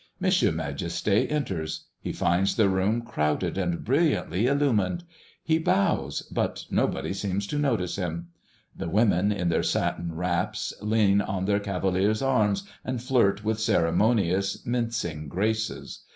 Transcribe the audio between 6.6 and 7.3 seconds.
nobody